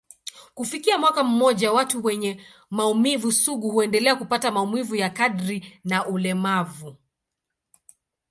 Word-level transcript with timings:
Kufikia 0.53 0.97
mwaka 0.97 1.23
mmoja, 1.23 1.71
watu 1.71 2.03
wenye 2.03 2.41
maumivu 2.69 3.31
sugu 3.31 3.69
huendelea 3.71 4.15
kupata 4.15 4.51
maumivu 4.51 4.95
ya 4.95 5.09
kadri 5.09 5.79
na 5.83 6.05
ulemavu. 6.07 6.95